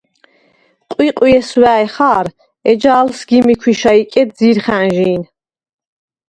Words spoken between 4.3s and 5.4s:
ძირხა̈ნჟი̄ნ.